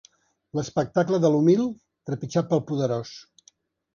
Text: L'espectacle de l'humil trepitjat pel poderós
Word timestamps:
L'espectacle 0.59 1.19
de 1.25 1.31
l'humil 1.33 1.61
trepitjat 2.11 2.49
pel 2.53 2.65
poderós 2.71 3.13